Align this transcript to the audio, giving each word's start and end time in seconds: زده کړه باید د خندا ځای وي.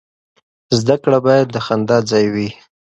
زده 0.79 0.95
کړه 1.03 1.19
باید 1.27 1.47
د 1.51 1.57
خندا 1.65 1.97
ځای 2.11 2.25
وي. 2.33 2.49